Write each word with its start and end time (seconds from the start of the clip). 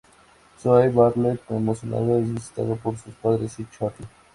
Zoey 0.59 0.89
Bartlet, 0.91 1.45
conmocionada, 1.45 2.17
es 2.17 2.33
visitada 2.33 2.73
por 2.73 2.97
sus 2.97 3.13
padres 3.13 3.59
y 3.59 3.67
Charlie. 3.69 4.07